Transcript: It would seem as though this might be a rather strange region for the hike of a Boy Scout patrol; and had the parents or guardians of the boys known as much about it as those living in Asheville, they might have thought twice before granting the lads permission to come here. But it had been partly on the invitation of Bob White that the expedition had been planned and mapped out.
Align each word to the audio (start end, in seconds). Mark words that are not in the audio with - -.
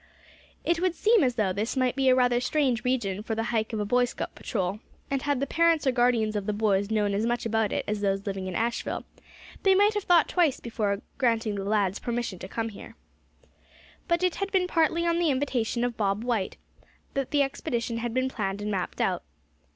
It 0.63 0.79
would 0.79 0.95
seem 0.95 1.23
as 1.23 1.35
though 1.35 1.53
this 1.53 1.77
might 1.77 1.95
be 1.95 2.09
a 2.09 2.15
rather 2.15 2.41
strange 2.41 2.83
region 2.83 3.21
for 3.21 3.35
the 3.35 3.43
hike 3.53 3.71
of 3.71 3.79
a 3.79 3.85
Boy 3.85 4.05
Scout 4.05 4.33
patrol; 4.33 4.79
and 5.11 5.21
had 5.21 5.39
the 5.39 5.45
parents 5.45 5.85
or 5.85 5.91
guardians 5.91 6.35
of 6.35 6.47
the 6.47 6.53
boys 6.53 6.89
known 6.89 7.13
as 7.13 7.23
much 7.27 7.45
about 7.45 7.71
it 7.71 7.85
as 7.87 8.01
those 8.01 8.25
living 8.25 8.47
in 8.47 8.55
Asheville, 8.55 9.05
they 9.61 9.75
might 9.75 9.93
have 9.93 10.05
thought 10.05 10.27
twice 10.27 10.59
before 10.59 11.03
granting 11.19 11.53
the 11.53 11.63
lads 11.63 11.99
permission 11.99 12.39
to 12.39 12.47
come 12.47 12.69
here. 12.69 12.95
But 14.07 14.23
it 14.23 14.37
had 14.37 14.51
been 14.51 14.65
partly 14.65 15.05
on 15.05 15.19
the 15.19 15.29
invitation 15.29 15.83
of 15.83 15.97
Bob 15.97 16.23
White 16.23 16.57
that 17.13 17.29
the 17.29 17.43
expedition 17.43 17.97
had 17.99 18.11
been 18.11 18.27
planned 18.27 18.59
and 18.59 18.71
mapped 18.71 19.01
out. 19.01 19.21